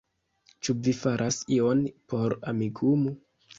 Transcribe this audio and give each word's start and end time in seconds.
Ĉu 0.67 0.73
vi 0.87 0.93
faras 1.01 1.37
ion 1.59 1.85
por 2.15 2.37
Amikumu? 2.55 3.17